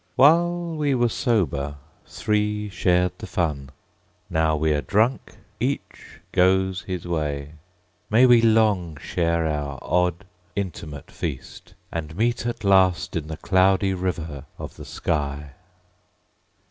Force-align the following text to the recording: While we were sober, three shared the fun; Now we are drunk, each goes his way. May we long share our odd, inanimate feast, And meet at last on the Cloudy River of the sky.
While 0.15 0.77
we 0.77 0.95
were 0.95 1.09
sober, 1.09 1.75
three 2.07 2.69
shared 2.69 3.11
the 3.19 3.27
fun; 3.27 3.69
Now 4.31 4.55
we 4.55 4.73
are 4.73 4.81
drunk, 4.81 5.35
each 5.59 6.21
goes 6.31 6.81
his 6.81 7.05
way. 7.07 7.51
May 8.09 8.25
we 8.25 8.41
long 8.41 8.97
share 8.99 9.45
our 9.45 9.77
odd, 9.83 10.25
inanimate 10.55 11.11
feast, 11.11 11.75
And 11.91 12.15
meet 12.15 12.47
at 12.47 12.63
last 12.63 13.15
on 13.15 13.27
the 13.27 13.37
Cloudy 13.37 13.93
River 13.93 14.45
of 14.57 14.75
the 14.75 14.85
sky. 14.85 15.51